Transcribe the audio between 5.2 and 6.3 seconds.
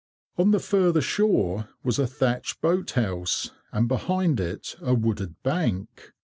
bank.